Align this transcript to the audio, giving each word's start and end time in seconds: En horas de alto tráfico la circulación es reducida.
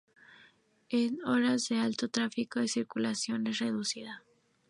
En 0.89 1.23
horas 1.27 1.69
de 1.69 1.77
alto 1.77 2.09
tráfico 2.09 2.59
la 2.59 2.65
circulación 2.67 3.45
es 3.45 3.59
reducida. 3.59 4.23